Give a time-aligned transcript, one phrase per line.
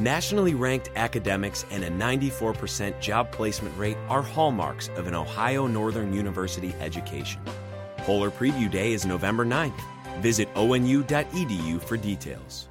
[0.00, 6.14] Nationally ranked academics and a 94% job placement rate are hallmarks of an Ohio Northern
[6.14, 7.42] University education.
[7.98, 9.78] Polar Preview Day is November 9th.
[10.22, 12.69] Visit onu.edu for details.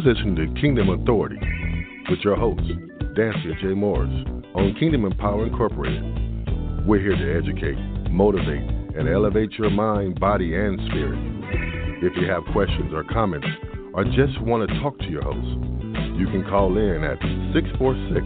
[0.00, 1.38] You listen to Kingdom Authority
[2.08, 2.62] with your host,
[3.18, 3.74] Dansiea J.
[3.74, 4.08] Morris,
[4.54, 6.86] on Kingdom Empower Incorporated.
[6.86, 7.76] We're here to educate,
[8.10, 8.62] motivate,
[8.96, 11.18] and elevate your mind, body, and spirit.
[12.02, 13.46] If you have questions or comments,
[13.92, 15.58] or just want to talk to your host,
[16.16, 17.20] you can call in at
[17.52, 18.24] 646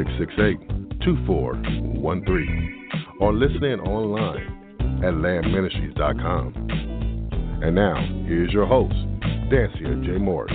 [0.00, 2.88] 668 2413
[3.20, 6.54] or listen in online at landministries.com.
[7.62, 7.96] And now,
[8.26, 8.94] here's your host,
[9.50, 10.18] Dansiea J.
[10.18, 10.52] Morris.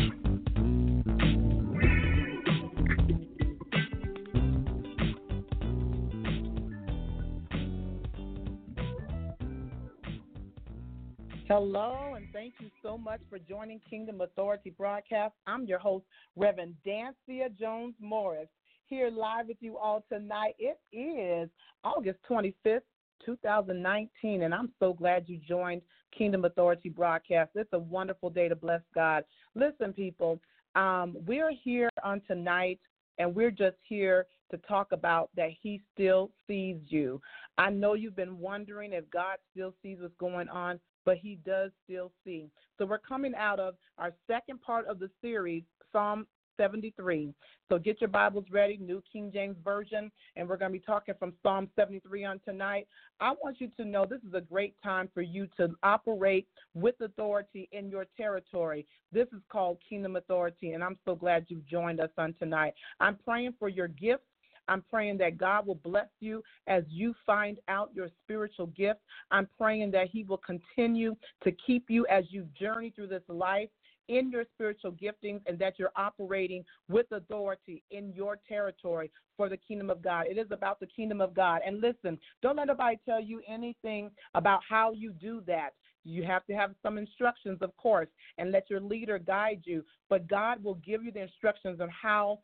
[11.48, 15.34] Hello, and thank you so much for joining Kingdom Authority Broadcast.
[15.46, 18.50] I'm your host, Reverend Dansiea Jones Morris,
[18.86, 20.56] here live with you all tonight.
[20.58, 21.50] It is
[21.84, 22.82] August 25th,
[23.26, 25.82] 2019, and I'm so glad you joined
[26.18, 27.52] Kingdom Authority Broadcast.
[27.56, 29.24] It's a wonderful day to bless God.
[29.56, 30.40] Listen, people,
[30.76, 32.80] um, we're here on tonight,
[33.18, 37.22] and we're just here to talk about that He still sees you.
[37.58, 41.72] I know you've been wondering if God still sees what's going on but he does
[41.86, 42.52] still see.
[42.78, 46.28] So we're coming out of our second part of the series, Psalm
[46.60, 47.34] 73.
[47.70, 51.16] So get your Bibles ready, New King James Version, and we're going to be talking
[51.18, 52.88] from Psalm 73 on tonight.
[53.22, 56.96] I want you to know this is a great time for you to operate with
[57.00, 58.86] authority in your territory.
[59.14, 62.74] This is called Kingdom Authority, and I'm so glad you've joined us on tonight.
[63.00, 64.24] I'm praying for your gifts.
[64.68, 69.00] I'm praying that God will bless you as you find out your spiritual gift.
[69.32, 73.70] I'm praying that He will continue to keep you as you journey through this life
[74.10, 79.58] in your spiritual giftings and that you're operating with authority in your territory for the
[79.58, 80.26] kingdom of God.
[80.30, 81.62] It is about the kingdom of God.
[81.66, 85.70] And listen, don't let nobody tell you anything about how you do that.
[86.04, 89.86] You have to have some instructions, of course, and let your leader guide you.
[90.10, 92.40] But God will give you the instructions on how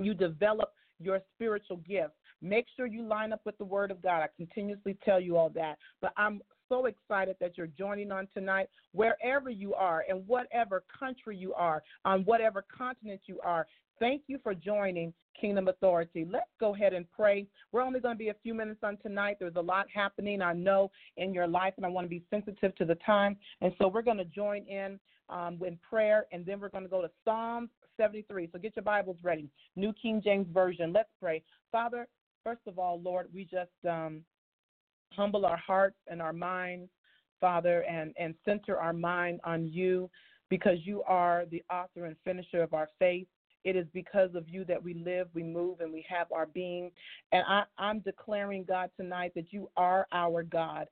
[0.00, 2.14] you develop your spiritual gifts.
[2.40, 4.22] Make sure you line up with the Word of God.
[4.22, 5.76] I continuously tell you all that.
[6.00, 11.36] But I'm so excited that you're joining on tonight, wherever you are, in whatever country
[11.36, 13.66] you are, on whatever continent you are.
[13.98, 16.26] Thank you for joining Kingdom Authority.
[16.30, 17.46] Let's go ahead and pray.
[17.72, 19.36] We're only going to be a few minutes on tonight.
[19.40, 22.74] There's a lot happening, I know, in your life, and I want to be sensitive
[22.76, 23.36] to the time.
[23.60, 24.98] And so we're going to join in
[25.28, 27.68] um, in prayer, and then we're going to go to Psalms
[27.98, 28.48] 73.
[28.52, 29.50] So get your Bibles ready.
[29.76, 30.92] New King James Version.
[30.92, 31.42] Let's pray.
[31.70, 32.06] Father,
[32.44, 34.22] first of all, Lord, we just um,
[35.14, 36.88] humble our hearts and our minds,
[37.40, 40.10] Father, and, and center our mind on you
[40.48, 43.26] because you are the author and finisher of our faith.
[43.64, 46.90] It is because of you that we live, we move, and we have our being.
[47.32, 50.86] And I, I'm declaring, God, tonight that you are our God.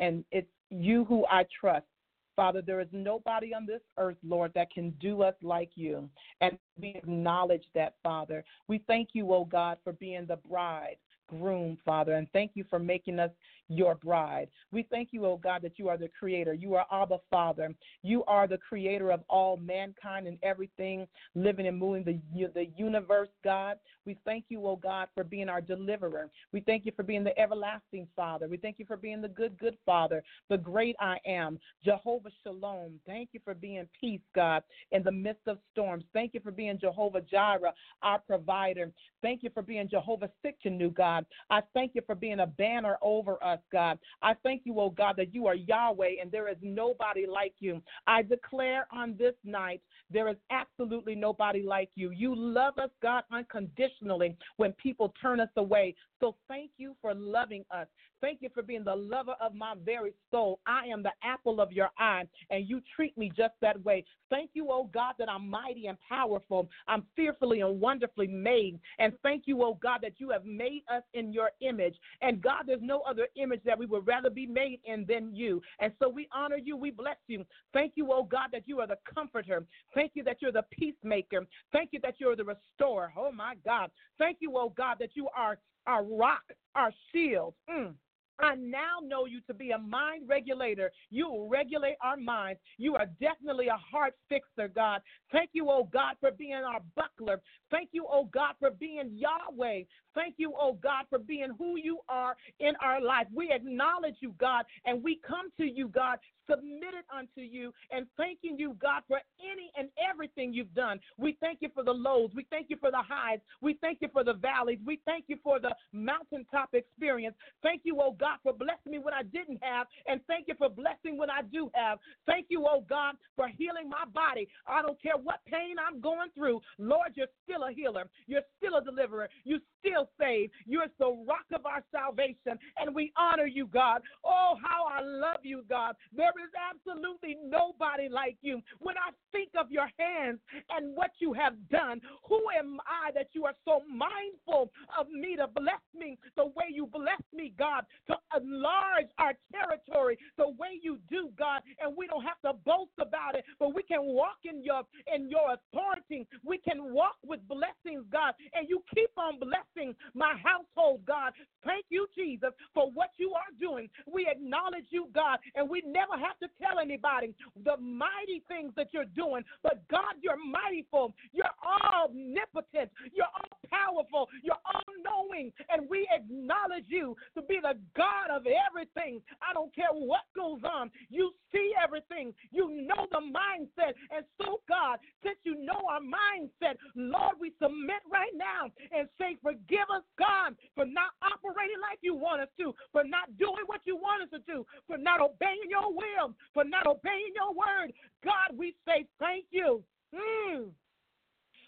[0.00, 1.86] And it's you who I trust.
[2.34, 6.08] Father, there is nobody on this earth, Lord, that can do us like you.
[6.40, 8.44] And we acknowledge that, Father.
[8.68, 10.96] We thank you, oh God, for being the bride
[11.28, 13.30] groom, Father, and thank you for making us
[13.68, 14.48] your bride.
[14.72, 16.54] We thank you, oh God, that you are the creator.
[16.54, 17.74] You are Abba Father.
[18.02, 23.28] You are the creator of all mankind and everything living and moving the, the universe,
[23.44, 23.78] God.
[24.04, 26.30] We thank you, oh God, for being our deliverer.
[26.52, 28.48] We thank you for being the everlasting Father.
[28.48, 33.00] We thank you for being the good, good Father, the great I am, Jehovah Shalom.
[33.06, 34.62] Thank you for being peace, God,
[34.92, 36.04] in the midst of storms.
[36.12, 37.72] Thank you for being Jehovah Jireh,
[38.02, 38.92] our provider.
[39.22, 41.26] Thank you for being Jehovah Tsidkenu, God.
[41.50, 43.98] I thank you for being a banner over us, God.
[44.22, 47.82] I thank you, oh God, that you are Yahweh and there is nobody like you.
[48.06, 49.80] I declare on this night
[50.10, 52.10] there is absolutely nobody like you.
[52.10, 55.94] You love us, God, unconditionally when people turn us away.
[56.20, 57.86] So thank you for loving us.
[58.20, 60.60] Thank you for being the lover of my very soul.
[60.66, 64.04] I am the apple of your eye, and you treat me just that way.
[64.30, 66.68] Thank you, oh God, that I'm mighty and powerful.
[66.88, 68.80] I'm fearfully and wonderfully made.
[68.98, 71.96] And thank you, oh God, that you have made us in your image.
[72.22, 75.60] And God, there's no other image that we would rather be made in than you.
[75.78, 76.76] And so we honor you.
[76.76, 77.44] We bless you.
[77.72, 79.64] Thank you, oh God, that you are the comforter.
[79.94, 81.46] Thank you that you're the peacemaker.
[81.72, 83.12] Thank you that you're the restorer.
[83.16, 83.90] Oh my God.
[84.18, 86.42] Thank you, oh God, that you are our rock,
[86.74, 87.54] our shield.
[87.70, 87.94] Mm
[88.40, 90.90] I now know you to be a mind regulator.
[91.10, 92.60] You will regulate our minds.
[92.78, 95.00] You are definitely a heart fixer, God.
[95.32, 97.40] Thank you, oh God, for being our buckler.
[97.70, 99.82] Thank you, oh God, for being Yahweh.
[100.14, 103.26] Thank you, oh God, for being who you are in our life.
[103.34, 106.18] We acknowledge you, God, and we come to you, God,
[106.48, 111.00] submitted unto you and thanking you, God, for any and everything you've done.
[111.18, 112.30] We thank you for the lows.
[112.34, 113.40] We thank you for the highs.
[113.60, 114.78] We thank you for the valleys.
[114.84, 117.36] We thank you for the mountaintop experience.
[117.62, 120.68] Thank you, oh God, for blessing me when I didn't have, and thank you for
[120.68, 121.98] blessing when I do have.
[122.26, 124.48] Thank you, oh God, for healing my body.
[124.66, 126.60] I don't care what pain I'm going through.
[126.78, 128.08] Lord, you're still a healer.
[128.26, 129.28] You're still a deliverer.
[129.44, 130.50] You still save.
[130.66, 134.02] You're the rock of our salvation, and we honor you, God.
[134.24, 135.94] Oh, how I love you, God.
[136.14, 138.60] There is absolutely nobody like you.
[138.80, 140.38] When I think of your hands
[140.70, 145.36] and what you have done, who am I that you are so mindful of me
[145.36, 150.78] to bless me the way you bless me, God, to enlarge our territory the way
[150.82, 154.38] you do, God, and we don't have to boast about it, but we can walk
[154.44, 154.82] in your
[155.12, 156.26] in your authority.
[156.44, 161.32] We can walk with blessings, God, and you keep on blessing my household, God.
[161.64, 163.88] Thank you, Jesus, for what you are doing.
[164.06, 167.34] We acknowledge you, God, and we never have to tell anybody
[167.64, 169.42] the mighty things that you're doing.
[169.62, 171.12] But God, you're mighty mightyful.
[171.32, 172.90] You're omnipotent.
[173.12, 174.28] You're all powerful.
[174.42, 175.52] You're all knowing.
[175.70, 179.20] And we acknowledge you to be the God of everything.
[179.40, 180.90] I don't care what goes on.
[181.08, 182.34] You see everything.
[182.50, 183.94] You know the mindset.
[184.10, 189.36] And so, God, since you know our mindset, Lord, we submit right now and say,
[189.42, 193.80] Forgive us, God, for not operating like you want us to, for not doing what
[193.84, 197.92] you want us to do, for not obeying your will, for not obeying your word.
[198.24, 199.82] God, we say thank you.
[200.14, 200.70] Mm,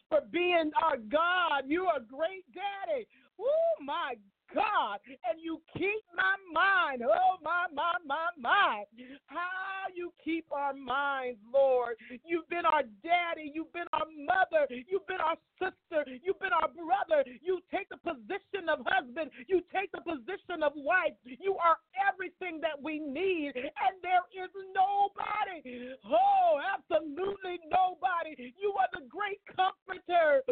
[0.09, 1.65] for being our God.
[1.67, 3.07] You are great daddy.
[3.41, 4.15] Oh my
[4.55, 7.03] God, and you keep my mind.
[7.03, 8.85] Oh, my, my, my, my.
[9.27, 11.97] How you keep our minds, Lord.
[12.25, 13.53] You've been our daddy.
[13.55, 14.67] You've been our mother.
[14.89, 16.05] You've been our sister.
[16.23, 17.25] You've been our brother.
[17.43, 19.31] You take the position of husband.
[19.49, 21.17] You take the position of wife.
[21.25, 25.93] You are everything that we need, and there is nobody.
[26.07, 28.55] Oh, absolutely nobody.
[28.61, 30.43] You are the great comforter.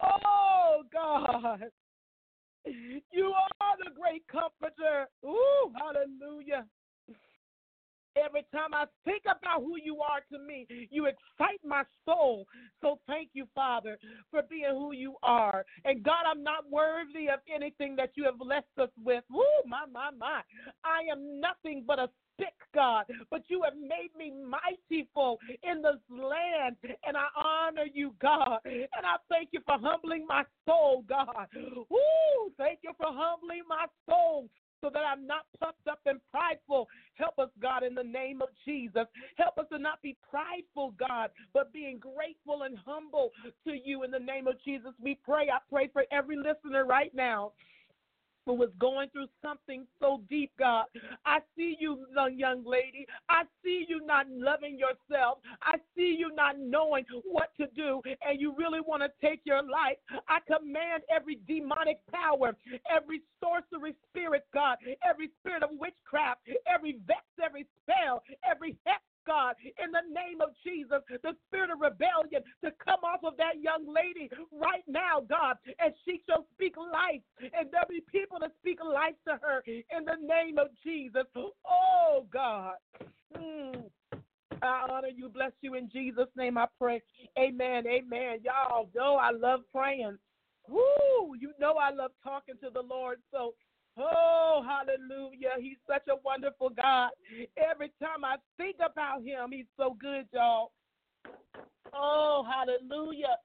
[0.00, 1.64] Oh, God.
[3.12, 5.06] You are the great comforter.
[5.24, 6.66] Ooh, hallelujah.
[8.16, 12.46] Every time I think about who you are to me, you excite my soul.
[12.80, 13.98] So thank you, Father,
[14.30, 15.64] for being who you are.
[15.84, 19.24] And God, I'm not worthy of anything that you have blessed us with.
[19.30, 20.40] Woo, my, my, my.
[20.84, 22.08] I am nothing but a
[22.38, 26.76] sick, God, but you have made me mightyful in this land,
[27.06, 28.60] and I honor you, God.
[28.64, 31.46] And I thank you for humbling my soul, God.
[31.90, 34.48] Woo, thank you for humbling my soul
[34.80, 36.88] so that I'm not puffed up and prideful.
[37.14, 39.06] Help us, God, in the name of Jesus.
[39.36, 43.30] Help us to not be prideful, God, but being grateful and humble
[43.64, 44.92] to you in the name of Jesus.
[45.00, 45.48] We pray.
[45.50, 47.52] I pray for every listener right now
[48.54, 50.86] was going through something so deep, God.
[51.24, 52.04] I see you,
[52.34, 53.06] young lady.
[53.28, 55.38] I see you not loving yourself.
[55.62, 59.62] I see you not knowing what to do, and you really want to take your
[59.62, 59.96] life.
[60.28, 62.56] I command every demonic power,
[62.90, 64.78] every sorcery spirit, God,
[65.08, 66.40] every spirit of witchcraft,
[66.72, 71.80] every vex, every spell, every hex God, in the name of Jesus, the spirit of
[71.84, 76.76] rebellion to come off of that young lady right now, God, and she shall speak
[76.78, 81.28] life, and there'll be people that speak life to her in the name of Jesus.
[81.36, 82.80] Oh, God.
[83.36, 83.84] Mm.
[84.62, 86.56] I honor you, bless you in Jesus' name.
[86.56, 87.02] I pray.
[87.38, 87.86] Amen.
[87.86, 88.38] Amen.
[88.42, 90.18] Y'all know I love praying.
[90.68, 91.34] Woo!
[91.38, 93.18] You know I love talking to the Lord.
[93.30, 93.54] So
[93.98, 95.54] Oh, hallelujah.
[95.60, 97.10] He's such a wonderful God.
[97.56, 100.70] Every time I think about him, he's so good, y'all.
[101.92, 103.36] Oh, hallelujah.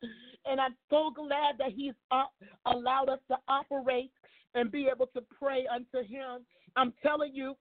[0.46, 2.26] And I'm so glad that he's uh,
[2.66, 4.12] allowed us to operate
[4.54, 6.46] and be able to pray unto him.
[6.76, 7.56] I'm telling you,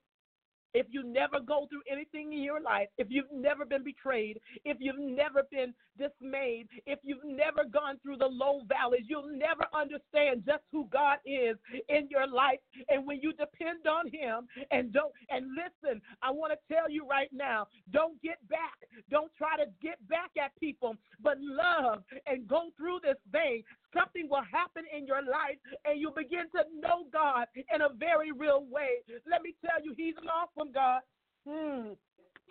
[0.75, 4.77] if you never go through anything in your life, if you've never been betrayed, if
[4.81, 10.43] you've never been dismayed, if you've never gone through the low valleys, you'll never understand
[10.47, 11.57] just who God is
[11.89, 12.59] in your life.
[12.89, 17.07] And when you depend on Him and don't, and listen, I want to tell you
[17.07, 18.79] right now don't get back.
[19.11, 23.63] Don't try to get back at people, but love and go through this thing
[23.95, 28.33] something will happen in your life and you begin to know God in a very
[28.33, 29.05] real way.
[29.29, 31.01] Let me tell you, He's an awesome God.
[31.47, 31.95] Hmm.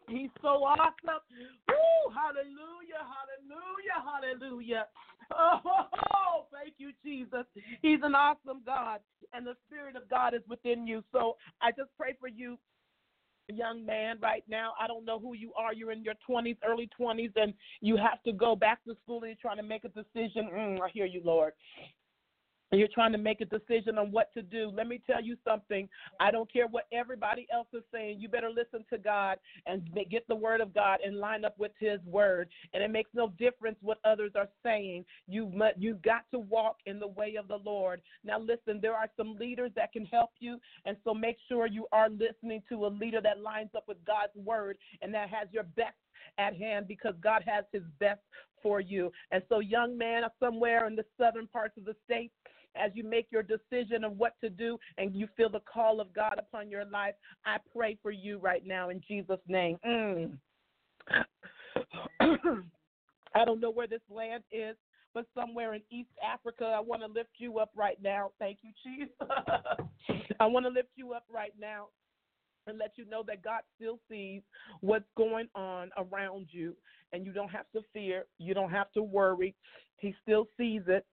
[0.08, 1.24] He's so awesome.
[1.70, 4.86] Woo, hallelujah, hallelujah, hallelujah.
[5.32, 7.46] Oh, thank you, Jesus.
[7.82, 9.00] He's an awesome God,
[9.34, 11.04] and the Spirit of God is within you.
[11.12, 12.58] So I just pray for you
[13.52, 14.74] young man right now.
[14.80, 15.74] I don't know who you are.
[15.74, 19.28] You're in your 20s, early 20s, and you have to go back to school and
[19.28, 20.50] you're trying to make a decision.
[20.54, 21.54] Mm, I hear you, Lord
[22.80, 24.72] you're trying to make a decision on what to do.
[24.74, 25.90] Let me tell you something.
[26.20, 28.20] I don't care what everybody else is saying.
[28.20, 31.74] You better listen to God and get the word of God and line up with
[31.80, 32.50] His word.
[32.74, 35.06] And it makes no difference what others are saying.
[35.28, 38.02] You you've got to walk in the way of the Lord.
[38.24, 38.80] Now, listen.
[38.82, 42.64] There are some leaders that can help you, and so make sure you are listening
[42.70, 45.96] to a leader that lines up with God's word and that has your best
[46.38, 48.22] at hand because God has His best
[48.64, 49.12] for you.
[49.32, 52.32] And so, young man, somewhere in the southern parts of the state
[52.76, 56.14] as you make your decision of what to do and you feel the call of
[56.14, 59.78] God upon your life, I pray for you right now in Jesus' name.
[59.86, 60.38] Mm.
[63.36, 64.76] I don't know where this land is,
[65.14, 68.32] but somewhere in East Africa, I want to lift you up right now.
[68.40, 69.08] Thank you, Chief.
[70.40, 71.88] I want to lift you up right now
[72.68, 74.42] and let you know that God still sees
[74.82, 76.76] what's going on around you,
[77.12, 78.26] and you don't have to fear.
[78.38, 79.56] You don't have to worry.
[79.98, 81.06] He still sees it,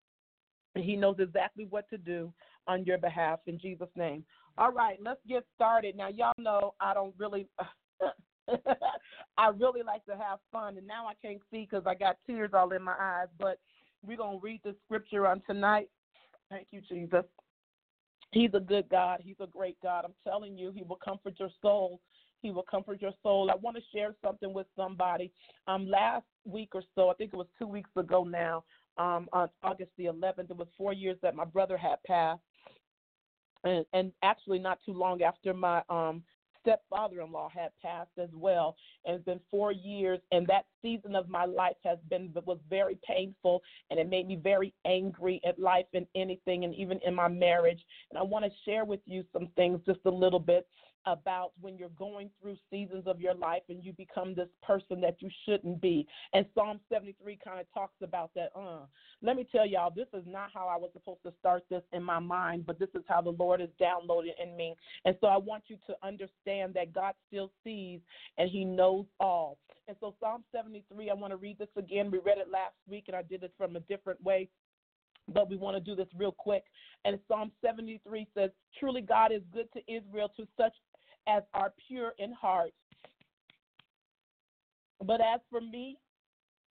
[0.74, 2.32] he knows exactly what to do
[2.66, 4.24] on your behalf in Jesus' name.
[4.56, 5.96] All right, let's get started.
[5.96, 7.48] Now, y'all know I don't really.
[9.36, 12.50] I really like to have fun, and now I can't see because I got tears
[12.54, 13.28] all in my eyes.
[13.38, 13.58] But
[14.02, 15.90] we're gonna read the scripture on tonight.
[16.50, 17.24] Thank you, Jesus.
[18.32, 19.20] He's a good God.
[19.22, 20.04] He's a great God.
[20.04, 22.00] I'm telling you, He will comfort your soul.
[22.40, 23.50] He will comfort your soul.
[23.50, 25.32] I want to share something with somebody.
[25.66, 28.64] Um, last week or so, I think it was two weeks ago now,
[28.98, 30.50] um, on August the 11th.
[30.50, 32.42] It was four years that my brother had passed,
[33.64, 36.22] and, and actually not too long after my um,
[36.60, 38.76] stepfather-in-law had passed as well.
[39.04, 42.98] And it's been four years, and that season of my life has been was very
[43.06, 47.28] painful, and it made me very angry at life and anything, and even in my
[47.28, 47.80] marriage.
[48.10, 50.66] And I want to share with you some things just a little bit
[51.12, 55.16] about when you're going through seasons of your life and you become this person that
[55.20, 56.06] you shouldn't be.
[56.32, 58.50] And Psalm 73 kind of talks about that.
[58.54, 58.86] Uh,
[59.22, 62.02] let me tell y'all, this is not how I was supposed to start this in
[62.02, 64.74] my mind, but this is how the Lord is downloaded in me.
[65.04, 68.00] And so I want you to understand that God still sees
[68.36, 69.58] and He knows all.
[69.88, 72.10] And so Psalm 73, I want to read this again.
[72.10, 74.48] We read it last week and I did it from a different way
[75.32, 76.64] but we want to do this real quick.
[77.04, 80.72] And Psalm 73 says, Truly God is good to Israel, to such
[81.28, 82.72] as are pure in heart.
[85.04, 85.98] But as for me,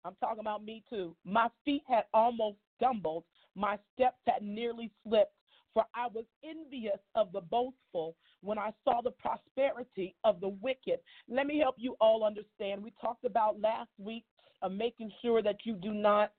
[0.03, 1.15] I'm talking about me too.
[1.25, 3.23] My feet had almost stumbled,
[3.55, 5.33] my steps had nearly slipped,
[5.73, 10.99] for I was envious of the boastful when I saw the prosperity of the wicked.
[11.29, 12.83] Let me help you all understand.
[12.83, 14.25] We talked about last week
[14.61, 16.31] of making sure that you do not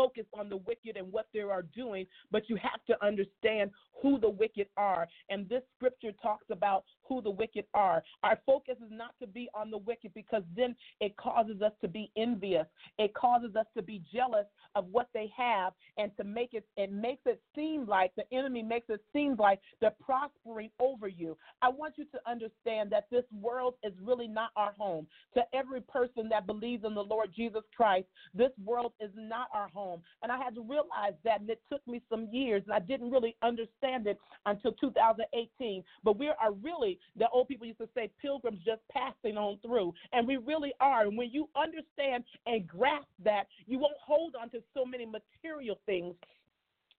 [0.00, 4.18] focus on the wicked and what they are doing, but you have to understand who
[4.18, 5.06] the wicked are.
[5.28, 8.02] And this scripture talks about who the wicked are.
[8.22, 11.88] Our focus is not to be on the wicked because then it causes us to
[11.88, 12.66] be envious.
[12.98, 16.92] It causes us to be jealous of what they have and to make it it
[16.92, 21.36] makes it seem like the enemy makes it seem like they're prospering over you.
[21.60, 25.06] I want you to understand that this world is really not our home.
[25.34, 29.68] To every person that believes in the Lord Jesus Christ, this world is not our
[29.68, 29.89] home.
[30.22, 33.10] And I had to realize that and it took me some years and I didn't
[33.10, 35.82] really understand it until 2018.
[36.04, 39.92] But we are really the old people used to say pilgrims just passing on through.
[40.12, 41.02] And we really are.
[41.02, 45.78] And when you understand and grasp that, you won't hold on to so many material
[45.86, 46.14] things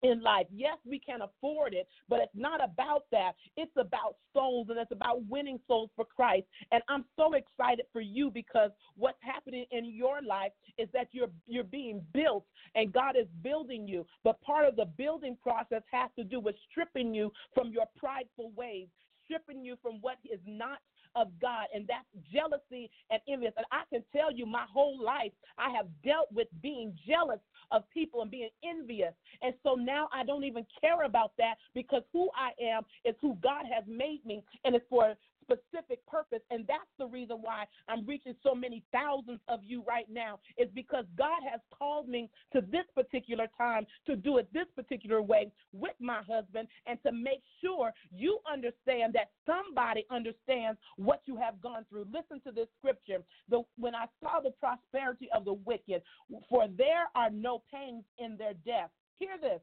[0.02, 0.46] in life.
[0.52, 3.32] Yes, we can afford it, but it's not about that.
[3.56, 6.46] It's about souls and it's about winning souls for Christ.
[6.72, 11.30] And I'm so excited for you because what's happening in your life is that you're
[11.46, 12.44] you're being built
[12.74, 14.06] and God is building you.
[14.24, 18.52] But part of the building process has to do with stripping you from your prideful
[18.56, 18.88] ways,
[19.24, 20.78] stripping you from what is not
[21.16, 23.46] of God, and that's jealousy and envy.
[23.46, 27.40] And I can tell you, my whole life, I have dealt with being jealous
[27.70, 29.12] of people and being envious.
[29.42, 33.36] And so now I don't even care about that because who I am is who
[33.42, 36.40] God has made me, and it's for specific purpose.
[36.50, 40.68] And that's the reason why I'm reaching so many thousands of you right now, is
[40.74, 45.50] because God has called me to this particular time to do it this particular way
[45.72, 51.60] with my husband and to make sure you understand that somebody understands what you have
[51.60, 52.06] gone through.
[52.12, 53.18] Listen to this scripture.
[53.48, 56.02] The, when I saw the prosperity of the wicked,
[56.48, 58.90] for there are no pains in their death.
[59.18, 59.60] Hear this.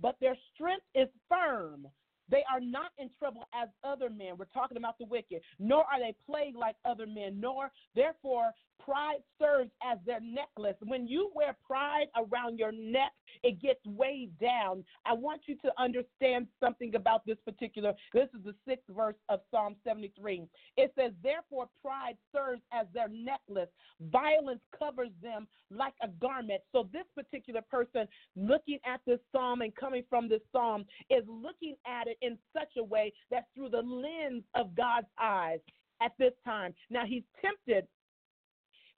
[0.00, 1.86] But their strength is firm.
[2.30, 4.36] They are not in trouble as other men.
[4.38, 5.42] We're talking about the wicked.
[5.58, 7.40] Nor are they plagued like other men.
[7.40, 8.52] Nor, therefore,
[8.84, 10.76] pride serves as their necklace.
[10.84, 13.12] When you wear pride around your neck,
[13.42, 14.84] it gets weighed down.
[15.06, 17.94] I want you to understand something about this particular.
[18.12, 20.46] This is the sixth verse of Psalm 73.
[20.76, 23.68] It says, Therefore, pride serves as their necklace,
[24.10, 26.60] violence covers them like a garment.
[26.72, 31.76] So, this particular person looking at this psalm and coming from this psalm is looking
[31.86, 35.60] at it in such a way that through the lens of God's eyes
[36.02, 36.74] at this time.
[36.90, 37.86] Now, he's tempted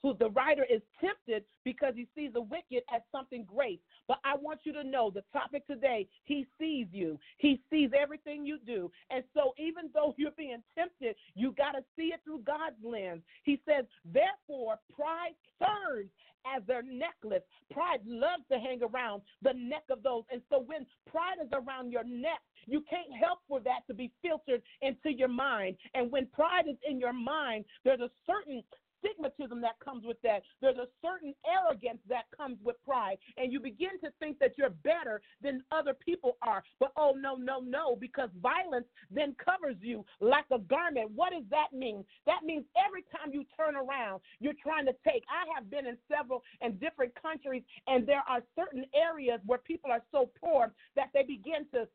[0.07, 3.81] who the writer is tempted because he sees the wicked as something great.
[4.07, 7.19] But I want you to know the topic today, he sees you.
[7.39, 8.89] He sees everything you do.
[9.11, 13.23] And so even though you're being tempted, you got to see it through God's lens.
[13.43, 16.11] He says, therefore, pride serves
[16.55, 17.43] as their necklace.
[17.73, 20.23] Pride loves to hang around the neck of those.
[20.31, 24.13] And so when pride is around your neck, you can't help for that to be
[24.23, 25.77] filtered into your mind.
[25.95, 28.63] And when pride is in your mind, there's a certain
[29.01, 30.43] stigmatism that comes with that.
[30.61, 33.19] There's a certain arrogance that comes with pride.
[33.37, 36.63] And you begin to think that you're better than other people are.
[36.81, 41.11] But oh, no, no, no, because violence then covers you like a garment.
[41.15, 42.05] What does that mean?
[42.27, 45.25] That means every time you turn around, you're trying to take.
[45.31, 49.91] I have been in several and different countries, and there are certain areas where people
[49.91, 51.89] are so poor that they begin to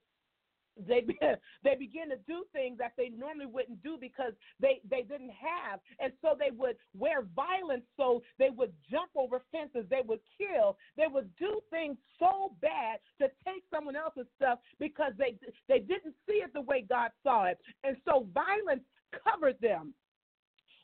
[0.88, 1.06] they
[1.64, 5.80] they begin to do things that they normally wouldn't do because they they didn't have.
[6.00, 10.78] And so they would wear violence so they would jump over fences they would kill
[10.98, 15.38] they would do things so bad to take someone else's stuff because they
[15.68, 17.60] they didn't see it the way God saw it.
[17.84, 18.84] And so violence
[19.24, 19.94] covered them.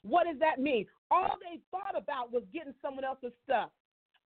[0.03, 0.86] What does that mean?
[1.12, 3.70] All they thought about was getting someone else's stuff.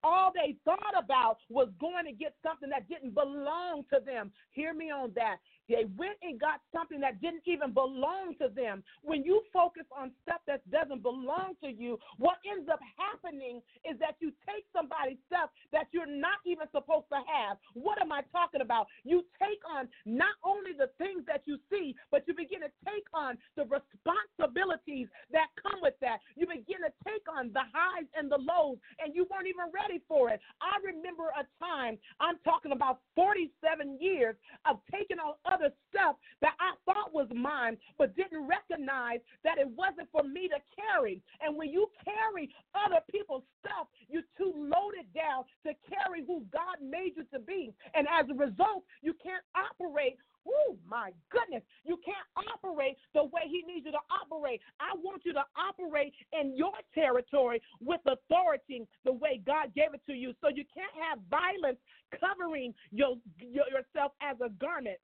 [0.04, 4.32] All they thought about was going to get something that didn't belong to them.
[4.52, 5.38] Hear me on that.
[5.72, 8.84] They went and got something that didn't even belong to them.
[9.04, 13.98] When you focus on stuff that doesn't belong to you, what ends up happening is
[14.00, 17.58] that you take somebody's stuff that you're not even supposed to have.
[17.74, 18.88] What am I talking about?
[19.04, 23.08] You take on not only the things that you see, but you begin to take
[23.14, 26.20] on the responsibilities that come with that.
[26.36, 30.04] You begin to take on the highs and the lows, and you weren't even ready
[30.08, 30.42] for it.
[30.60, 34.36] I remember a time, I'm talking about 47 years
[34.66, 39.68] of taking on other stuff that I thought was mine, but didn't recognize that it
[39.76, 41.22] wasn't for me to carry.
[41.42, 46.82] And when you carry other people's stuff, you're too loaded down to carry who God
[46.82, 47.74] made you to be.
[47.94, 51.62] And as a result, you can't operate Oh my goodness.
[51.86, 54.62] You can't operate the way he needs you to operate.
[54.80, 60.02] I want you to operate in your territory with authority the way God gave it
[60.08, 60.34] to you.
[60.42, 61.78] So you can't have violence
[62.20, 64.98] covering your, your, yourself as a garment.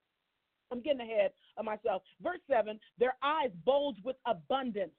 [0.72, 2.02] I'm getting ahead of myself.
[2.22, 4.92] Verse 7 their eyes bulge with abundance.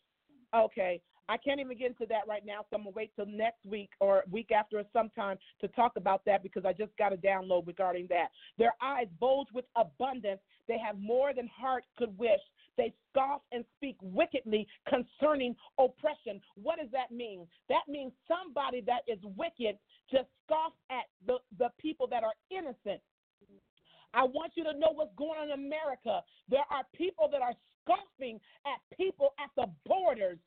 [0.54, 3.64] Okay, I can't even get into that right now, so I'm gonna wait till next
[3.66, 7.16] week or week after or sometime to talk about that because I just got a
[7.16, 8.28] download regarding that.
[8.58, 10.40] Their eyes bulge with abundance.
[10.68, 12.40] They have more than heart could wish.
[12.76, 16.40] They scoff and speak wickedly concerning oppression.
[16.62, 17.46] What does that mean?
[17.68, 19.78] That means somebody that is wicked
[20.10, 23.00] just scoff at the, the people that are innocent.
[24.16, 26.24] I want you to know what's going on in America.
[26.48, 27.52] There are people that are
[27.84, 30.38] scoffing at people at the borders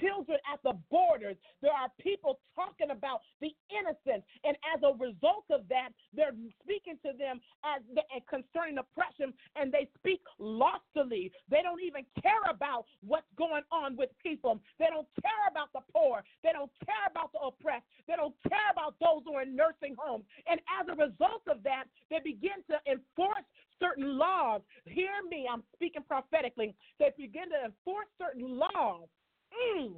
[0.00, 1.36] children at the borders.
[1.62, 4.24] There are people talking about the innocent.
[4.44, 9.72] And as a result of that, they're speaking to them as the, concerning oppression, and
[9.72, 11.32] they speak lustily.
[11.50, 14.60] They don't even care about what's going on with people.
[14.78, 16.22] They don't care about the poor.
[16.42, 17.86] They don't care about the oppressed.
[18.08, 20.24] They don't care about those who are in nursing homes.
[20.46, 23.46] And as a result of that, they begin to enforce
[23.78, 24.62] certain laws.
[24.86, 26.74] Hear me, I'm speaking prophetically.
[26.98, 29.08] They begin to enforce certain laws
[29.56, 29.92] mm,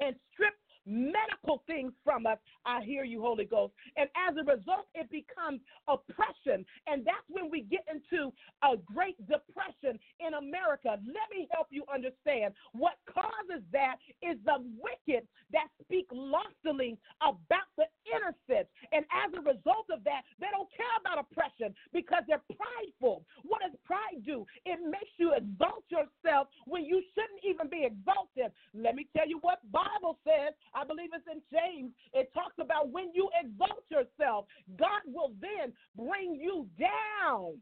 [0.00, 0.54] and strip
[0.86, 2.38] medical things from us.
[2.66, 3.72] I hear you, Holy Ghost.
[3.96, 6.64] And as a result, it becomes oppression.
[6.86, 11.00] And that's when we get into a great depression in America.
[11.00, 12.54] Let me help you understand.
[12.72, 18.68] What causes that is the wicked that speak lustily about the innocent.
[18.92, 23.24] And as a result of that, they don't care about oppression because they're prideful.
[23.42, 24.44] What does pride do?
[24.64, 28.50] It makes you exalt yourself when you shouldn't even be exalted.
[28.74, 30.54] Let me tell you what Bible says.
[30.74, 31.92] I believe it's in James.
[32.12, 37.58] It talks about when you exalt yourself, God will then bring you down.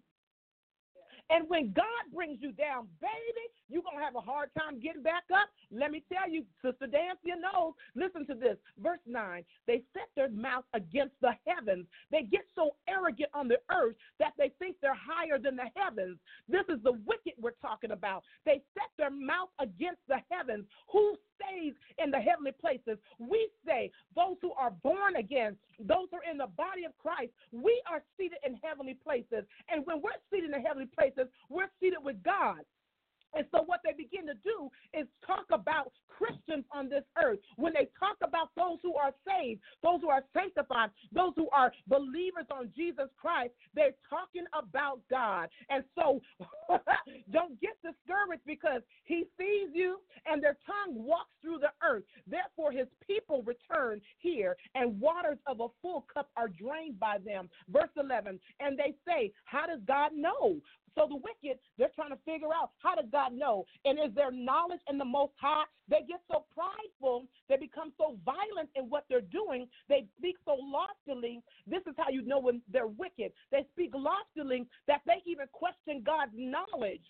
[1.32, 5.02] And when God brings you down, baby, you're going to have a hard time getting
[5.02, 5.48] back up.
[5.70, 7.72] Let me tell you, Sister Dansiea knows.
[7.96, 8.58] Listen to this.
[8.78, 11.86] Verse 9 They set their mouth against the heavens.
[12.10, 16.18] They get so arrogant on the earth that they think they're higher than the heavens.
[16.48, 18.24] This is the wicked we're talking about.
[18.44, 20.66] They set their mouth against the heavens.
[20.92, 22.98] Who saved in the heavenly places.
[23.18, 27.32] We say those who are born again, those who are in the body of Christ,
[27.52, 29.44] we are seated in heavenly places.
[29.68, 32.62] And when we're seated in heavenly places, we're seated with God.
[33.34, 37.38] And so, what they begin to do is talk about Christians on this earth.
[37.56, 41.72] When they talk about those who are saved, those who are sanctified, those who are
[41.88, 45.48] believers on Jesus Christ, they're talking about God.
[45.70, 46.20] And so,
[47.32, 52.04] don't get discouraged because He sees you and their tongue walks through the earth.
[52.26, 57.48] Therefore, His people return here, and waters of a full cup are drained by them.
[57.68, 60.60] Verse 11, and they say, How does God know?
[60.94, 63.64] So the wicked, they're trying to figure out how does God know?
[63.84, 65.64] And is there knowledge in the Most High?
[65.88, 70.56] They get so prideful, they become so violent in what they're doing, they speak so
[70.60, 71.40] loftily.
[71.66, 73.32] This is how you know when they're wicked.
[73.50, 77.02] They speak loftily that they even question God's knowledge.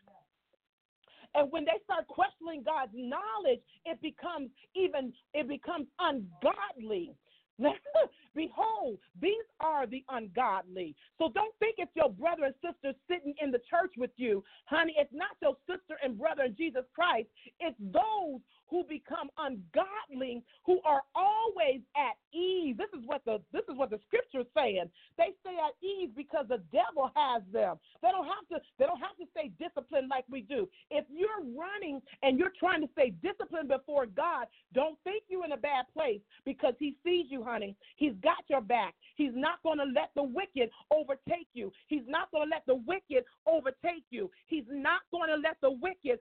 [1.35, 7.15] And when they start questioning God's knowledge, it becomes even it becomes ungodly.
[8.35, 10.97] Behold, these are the ungodly.
[11.19, 14.43] So don't think it's your brother and sister sitting in the church with you.
[14.65, 17.29] Honey, it's not your sister and brother in Jesus Christ.
[17.61, 18.41] It's those
[18.73, 22.75] who become ungodly, who are always at ease.
[22.79, 24.89] This is what the this is what the scripture is saying.
[25.19, 27.77] They stay at ease because the devil has them.
[28.01, 30.67] They don't have to they don't have to stay disciplined like we do.
[30.91, 35.53] If you're running and you're trying to stay disciplined before God, don't think you're in
[35.53, 37.77] a bad place because he sees you, honey.
[37.97, 38.95] He's got your back.
[39.17, 41.71] He's not going to let the wicked overtake you.
[41.89, 44.31] He's not going to let the wicked overtake you.
[44.47, 46.19] He's not going to let the wicked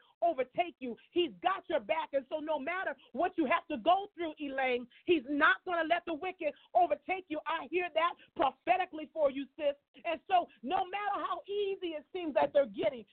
[2.51, 6.13] no matter what you have to go through, Elaine, he's not going to let the
[6.13, 7.39] wicked overtake you.
[7.47, 9.79] I hear that prophetically for you, sis.
[10.03, 13.05] And so, no matter how easy it seems that they're getting,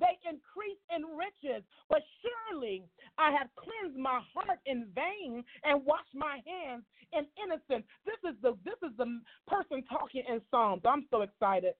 [0.00, 1.64] they increase in riches.
[1.88, 2.84] But surely
[3.16, 7.86] I have cleansed my heart in vain and washed my hands in innocence.
[8.04, 10.82] This is the this is the person talking in Psalms.
[10.84, 11.74] I'm so excited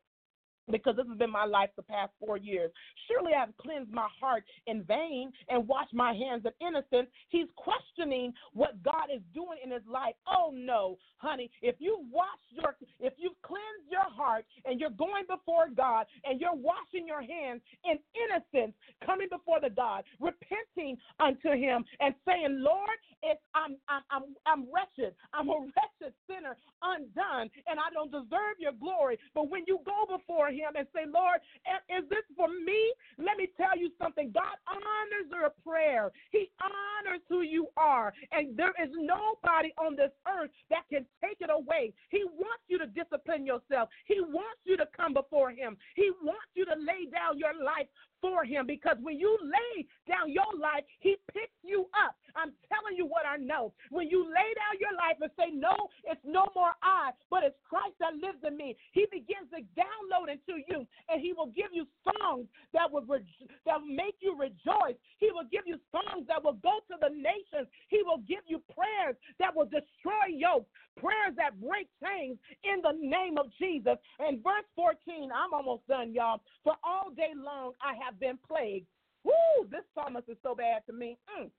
[0.70, 2.70] because this has been my life the past four years.
[3.08, 7.08] Surely I've cleansed my heart in vain and washed my hands in innocence.
[7.28, 10.14] He's questioning what God is doing in his life.
[10.26, 15.24] Oh no, honey, if you wash your if you've cleansed your heart and you're going
[15.28, 21.50] before God and you're washing your hands in innocence, coming before the God, repenting unto
[21.50, 25.14] him and saying, Lord, it's I'm I'm I'm I'm wretched.
[25.32, 29.18] I'm a wretched sinner, undone, and I don't deserve your glory.
[29.34, 31.40] But when you go before him, him and say, Lord,
[31.88, 32.92] is this for me?
[33.18, 34.30] Let me tell you something.
[34.32, 38.12] God honors your prayer, He honors who you are.
[38.32, 41.92] And there is nobody on this earth that can take it away.
[42.10, 46.50] He wants you to discipline yourself, He wants you to come before Him, He wants
[46.54, 47.88] you to lay down your life
[48.20, 52.16] for him because when you lay down your life, he picks you up.
[52.36, 53.72] I'm telling you what I know.
[53.90, 57.58] When you lay down your life and say, No, it's no more I, but it's
[57.68, 61.72] Christ that lives in me, he begins to download into you and he will give
[61.72, 63.26] you songs that will, re-
[63.66, 64.98] that will make you rejoice.
[65.18, 67.68] He will give you songs that will go to the nations.
[67.88, 72.94] He will give you prayers that will destroy yokes, prayers that break chains in the
[73.00, 73.96] name of Jesus.
[74.18, 76.40] And verse 14, I'm almost done, y'all.
[76.64, 78.86] For all day long I have have been plagued.
[79.24, 81.16] Woo, this psalmist is so bad to me.
[81.38, 81.50] Mm.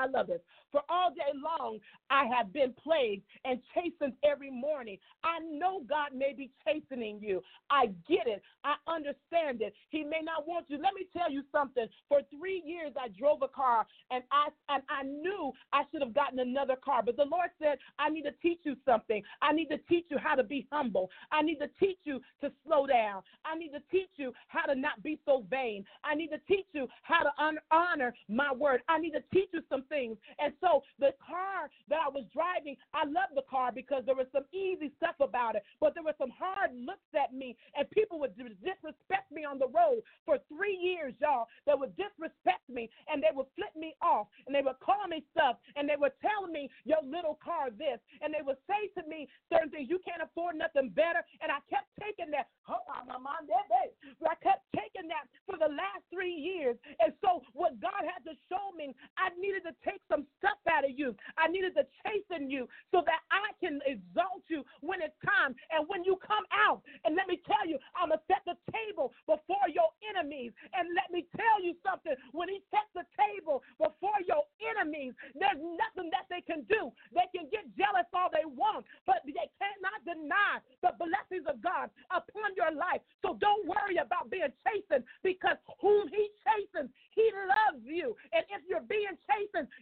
[0.00, 0.40] I love this.
[0.72, 1.78] For all day long,
[2.10, 4.98] I have been plagued and chastened every morning.
[5.24, 7.42] I know God may be chastening you.
[7.70, 8.42] I get it.
[8.64, 9.74] I understand it.
[9.90, 10.76] He may not want you.
[10.76, 11.86] Let me tell you something.
[12.08, 16.14] For three years, I drove a car and I and I knew I should have
[16.14, 17.02] gotten another car.
[17.04, 19.22] But the Lord said, I need to teach you something.
[19.42, 21.10] I need to teach you how to be humble.
[21.32, 23.22] I need to teach you to slow down.
[23.44, 25.84] I need to teach you how to not be so vain.
[26.04, 27.32] I need to teach you how to
[27.70, 28.82] honor my word.
[28.88, 30.16] I need to teach you some things.
[30.38, 34.30] And so the car that I was driving, I love the car because there was
[34.32, 38.22] some easy stuff about it, but there were some hard looks at me, and people
[38.22, 41.50] would disrespect me on the road for three years, y'all.
[41.66, 45.26] They would disrespect me, and they would flip me off, and they would call me
[45.34, 49.02] stuff, and they would tell me, your little car this, and they would say to
[49.10, 52.46] me certain things, you can't afford nothing better, and I kept taking that.
[52.70, 53.90] Oh, my mom, that day.
[54.22, 58.36] I kept taking that for the last three years, and so what God had to
[58.46, 61.14] show me, I needed to take some stuff out of you.
[61.38, 65.54] I needed to chasten you so that I can exalt you when it's time.
[65.70, 68.56] And when you come out, and let me tell you, I'm going to set the
[68.70, 70.52] table before your enemies.
[70.74, 75.60] And let me tell you something when he sets the table before your enemies, there's
[75.60, 76.90] nothing that they can do.
[77.14, 81.90] They can get jealous all they want, but they cannot deny the blessings of God
[82.10, 83.00] upon your life.
[83.22, 86.90] So don't worry about being chastened because whom he chastens,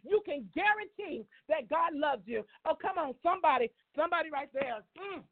[0.03, 2.45] you can guarantee that God loves you.
[2.65, 4.83] Oh, come on, somebody, somebody right there.
[4.97, 5.23] Mm.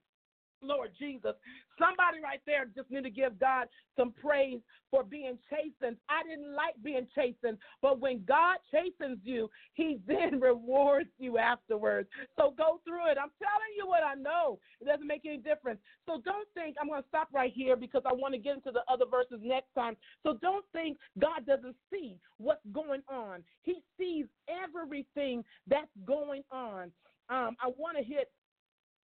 [0.62, 1.33] Lord Jesus.
[1.79, 5.97] Somebody right there just need to give God some praise for being chastened.
[6.09, 12.09] I didn't like being chastened, but when God chastens you, He then rewards you afterwards.
[12.37, 13.19] So go through it.
[13.21, 14.59] I'm telling you what I know.
[14.81, 15.81] It doesn't make any difference.
[16.07, 18.73] So don't think I'm going to stop right here because I want to get into
[18.73, 19.97] the other verses next time.
[20.23, 23.42] So don't think God doesn't see what's going on.
[23.62, 26.90] He sees everything that's going on.
[27.29, 28.31] Um, I want to hit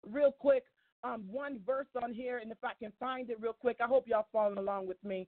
[0.07, 0.63] real quick
[1.03, 4.05] um, one verse on here, and if I can find it real quick, I hope
[4.07, 5.27] y'all following along with me.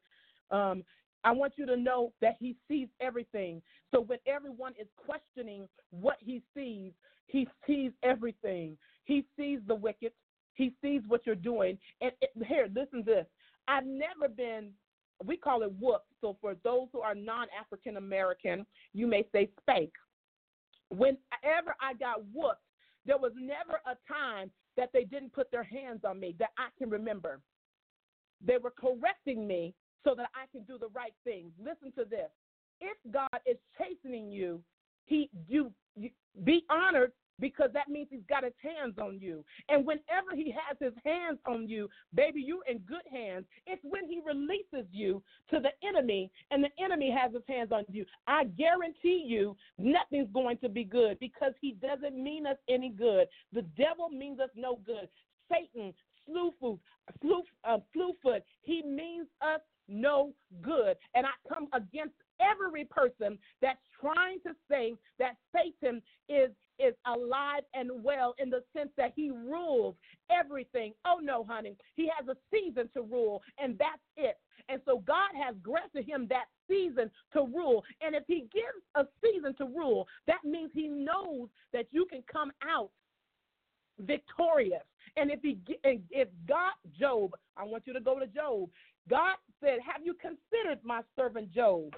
[0.52, 0.84] Um,
[1.24, 3.62] I want you to know that he sees everything.
[3.92, 6.92] So when everyone is questioning what he sees,
[7.28, 8.78] he sees everything.
[9.06, 10.12] He sees the wicked.
[10.54, 11.78] He sees what you're doing.
[12.02, 13.26] And it, here, listen to this.
[13.68, 14.72] I've never been,
[15.26, 16.04] we call it whoop.
[16.20, 19.92] So for those who are non African American, you may say spank.
[20.90, 22.60] Whenever I got whooped,
[23.06, 26.68] there was never a time that they didn't put their hands on me that I
[26.78, 27.40] can remember.
[28.46, 31.52] They were correcting me so that I can do the right things.
[31.60, 32.30] Listen to this.
[32.82, 34.62] If God is chastening you,
[35.06, 36.10] he you, you
[36.44, 39.44] be honored because that means he's got his hands on you.
[39.70, 43.46] And whenever he has his hands on you, baby, you're in good hands.
[43.66, 47.86] It's when he releases you to the enemy and the enemy has his hands on
[47.90, 48.06] you.
[48.28, 53.28] I guarantee you nothing's going to be good because he doesn't mean us any good.
[53.52, 55.08] The devil means us no good.
[55.52, 55.94] Satan,
[56.28, 56.80] Slewfoot,
[57.22, 57.78] slew, uh,
[58.22, 60.96] foot, he means us no good.
[61.16, 67.64] And I come against every person that's trying to say that Satan is is alive
[67.74, 69.96] and well in the sense that he rules
[70.32, 70.94] everything.
[71.06, 71.76] Oh no, honey.
[71.96, 74.38] He has a season to rule and that's it.
[74.70, 77.84] And so God has granted him that season to rule.
[78.02, 82.24] And if he gives a season to rule, that means he knows that you can
[82.32, 82.92] come out
[84.00, 84.84] victorious.
[85.18, 88.70] And if he if God Job, I want you to go to Job.
[89.10, 91.94] God said, "Have you considered my servant Job?"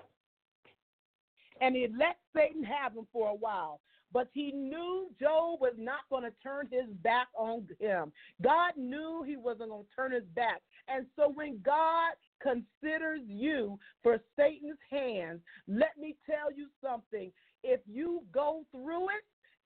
[1.61, 3.79] and he let Satan have him for a while.
[4.15, 8.13] But he knew Job was not going to turn his back on him.
[8.41, 10.61] God knew he wasn't going to turn his back.
[10.87, 17.29] And so when God considers you for Satan's hands, let me tell you something.
[17.65, 19.25] If you go through it,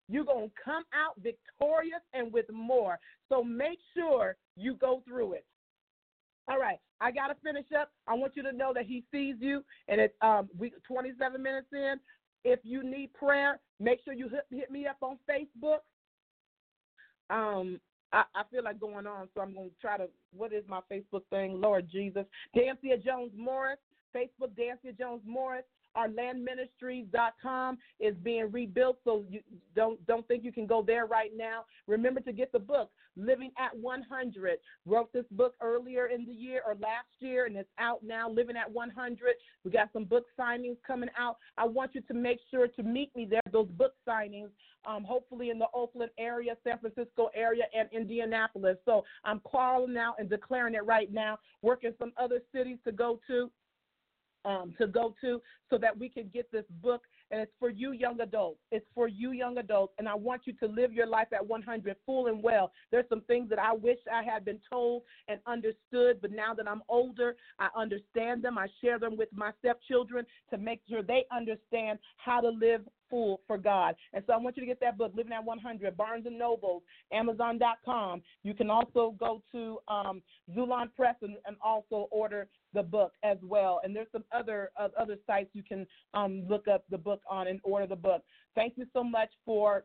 [0.08, 2.98] you're going to come out victorious and with more.
[3.28, 5.46] So make sure you go through it.
[6.50, 7.92] All right, I gotta finish up.
[8.08, 11.68] I want you to know that He sees you, and it's um we 27 minutes
[11.74, 11.98] in.
[12.44, 15.80] If you need prayer, make sure you hit, hit me up on Facebook.
[17.30, 17.80] Um,
[18.12, 20.08] I, I, feel like going on, so I'm going to try to.
[20.36, 21.62] What is my Facebook thing?
[21.62, 22.26] Lord Jesus,
[22.56, 23.78] Dansiea Jones Morris.
[24.16, 25.66] Facebook, Dansiea Jones Morris.
[26.00, 29.42] Our landministries.com is being rebuilt, so you
[29.76, 31.66] don't don't think you can go there right now.
[31.88, 34.60] Remember to get the book, Living at 100.
[34.86, 38.30] Wrote this book earlier in the year or last year, and it's out now.
[38.30, 39.20] Living at 100.
[39.66, 41.38] We got some book signings coming out.
[41.58, 43.42] I want you to make sure to meet me there.
[43.52, 44.50] Those book signings,
[44.86, 48.78] um, hopefully in the Oakland area, San Francisco area, and Indianapolis.
[48.86, 51.40] So I'm calling out and declaring it right now.
[51.62, 53.52] Working some other cities to go to
[54.46, 57.04] um, to go to so that we can get this book.
[57.32, 58.60] And it's for you, young adults.
[58.72, 59.94] It's for you, young adults.
[60.00, 62.72] And I want you to live your life at 100 full and well.
[62.92, 66.68] There's some things that I wish I had been told and understood, but now that
[66.68, 68.58] I'm older, I understand them.
[68.58, 73.42] I share them with my stepchildren to make sure they understand how to live full
[73.48, 73.96] for God.
[74.14, 76.84] And so I want you to get that book, Living at 100, Barnes and Nobles,
[77.12, 78.22] Amazon.com.
[78.44, 80.22] You can also go to um,
[80.56, 83.82] Xulon Press and, and, also order the book as well.
[83.84, 87.48] And there's some other uh, other sites you can um, look up the book on
[87.48, 88.24] and order the book.
[88.56, 89.84] Thank you so much for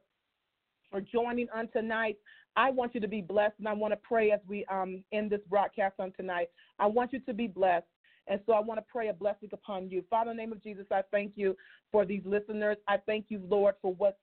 [0.91, 2.17] for joining on tonight.
[2.57, 5.31] I want you to be blessed, and I want to pray as we um, end
[5.31, 6.49] this broadcast on tonight.
[6.79, 7.87] I want you to be blessed.
[8.27, 10.03] And so I want to pray a blessing upon you.
[10.09, 11.57] Father, in the name of Jesus, I thank you
[11.93, 12.77] for these listeners.
[12.89, 14.17] I thank you, Lord, for what's,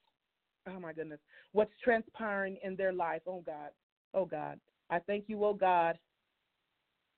[0.67, 1.19] oh my goodness,
[1.51, 3.21] what's transpiring in their life.
[3.27, 3.69] Oh God,
[4.13, 4.59] oh God.
[4.89, 5.97] I thank you, oh God,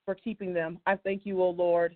[0.06, 0.80] for keeping them.
[0.86, 1.96] I thank you, oh Lord,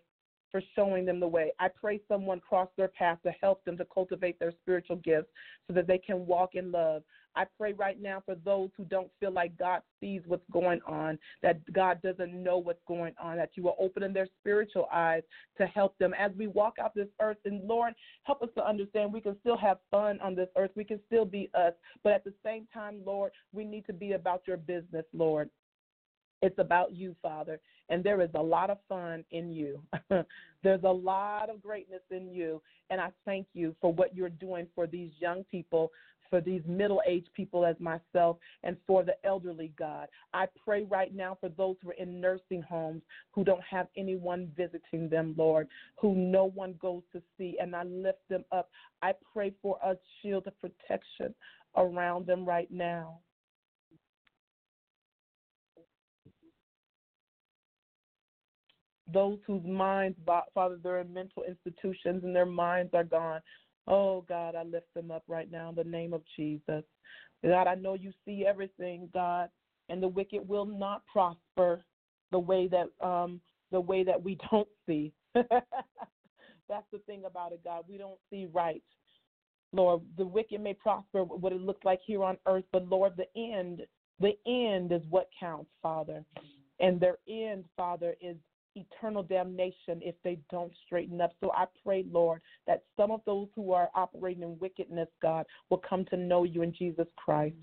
[0.51, 1.51] for showing them the way.
[1.59, 5.29] I pray someone cross their path to help them to cultivate their spiritual gifts
[5.67, 7.03] so that they can walk in love.
[7.35, 11.19] I pray right now for those who don't feel like God sees what's going on,
[11.43, 15.21] that God doesn't know what's going on, that you are opening their spiritual eyes
[15.59, 17.37] to help them as we walk out this earth.
[17.45, 20.71] And Lord, help us to understand we can still have fun on this earth.
[20.75, 21.73] We can still be us.
[22.03, 25.49] But at the same time, Lord, we need to be about your business, Lord.
[26.41, 27.59] It's about you, Father.
[27.89, 29.81] And there is a lot of fun in you.
[30.63, 32.61] There's a lot of greatness in you.
[32.89, 35.91] And I thank you for what you're doing for these young people,
[36.29, 40.09] for these middle aged people as myself, and for the elderly, God.
[40.33, 44.51] I pray right now for those who are in nursing homes who don't have anyone
[44.55, 48.69] visiting them, Lord, who no one goes to see, and I lift them up.
[49.01, 51.33] I pray for a shield of protection
[51.77, 53.19] around them right now.
[59.13, 60.17] Those whose minds,
[60.53, 63.41] Father, they're in mental institutions and their minds are gone.
[63.87, 66.83] Oh, God, I lift them up right now in the name of Jesus.
[67.43, 69.49] God, I know you see everything, God,
[69.89, 71.83] and the wicked will not prosper
[72.31, 73.39] the way that um
[73.71, 75.13] the way that we don't see.
[75.33, 77.85] That's the thing about it, God.
[77.87, 78.83] We don't see right.
[79.73, 83.27] Lord, the wicked may prosper what it looks like here on earth, but Lord, the
[83.39, 83.81] end,
[84.19, 86.23] the end is what counts, Father.
[86.79, 88.37] And their end, Father, is
[88.77, 91.33] eternal damnation if they don't straighten up.
[91.41, 95.81] So I pray, Lord, that some of those who are operating in wickedness, God, will
[95.87, 97.55] come to know you in Jesus Christ.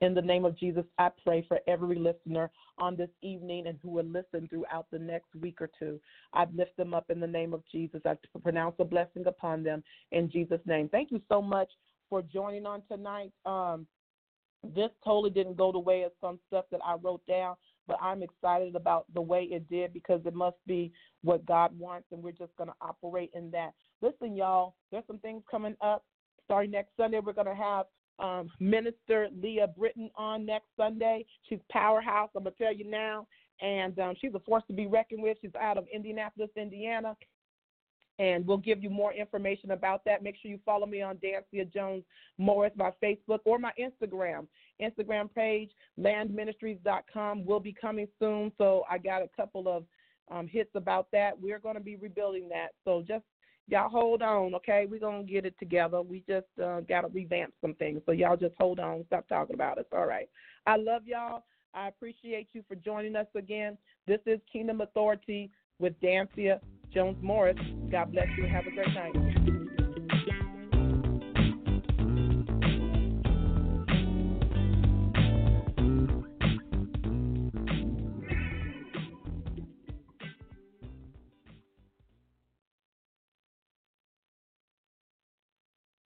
[0.00, 3.90] In the name of Jesus, I pray for every listener on this evening and who
[3.90, 6.00] will listen throughout the next week or two.
[6.32, 8.00] I lift them up in the name of Jesus.
[8.04, 10.88] I pronounce a blessing upon them in Jesus' name.
[10.88, 11.70] Thank you so much
[12.10, 13.32] for joining on tonight.
[13.46, 13.86] Um,
[14.74, 17.56] this totally didn't go the way of some stuff that I wrote down,
[17.92, 22.06] but I'm excited about the way it did because it must be what God wants,
[22.10, 23.72] and we're just going to operate in that.
[24.00, 26.04] Listen, y'all, there's some things coming up.
[26.46, 27.86] Starting next Sunday, we're going to have
[28.18, 31.26] um, Minister Leah Britton on next Sunday.
[31.48, 32.30] She's powerhouse.
[32.34, 33.26] I'm gonna tell you now,
[33.60, 35.38] and um, she's a force to be reckoned with.
[35.40, 37.16] She's out of Indianapolis, Indiana,
[38.18, 40.22] and we'll give you more information about that.
[40.22, 42.04] Make sure you follow me on Dansiea Jones
[42.38, 44.46] Morris, my Facebook or my Instagram.
[44.80, 48.52] Instagram page, landministries.com, will be coming soon.
[48.58, 49.84] So I got a couple of
[50.30, 51.40] um, hits about that.
[51.40, 52.68] We're going to be rebuilding that.
[52.84, 53.24] So just
[53.68, 54.86] y'all hold on, okay?
[54.88, 56.02] We're going to get it together.
[56.02, 58.02] We just uh, got to revamp some things.
[58.06, 59.04] So y'all just hold on.
[59.06, 59.86] Stop talking about us.
[59.92, 60.28] All right.
[60.66, 61.44] I love y'all.
[61.74, 63.78] I appreciate you for joining us again.
[64.06, 66.60] This is Kingdom Authority with Dansiea
[66.94, 67.56] Jones Morris.
[67.90, 68.46] God bless you.
[68.46, 69.41] Have a great night.